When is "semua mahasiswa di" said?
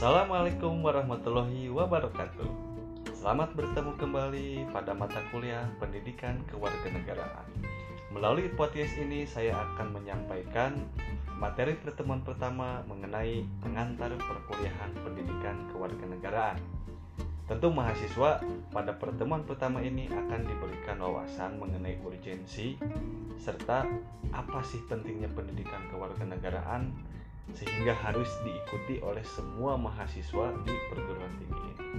29.26-30.74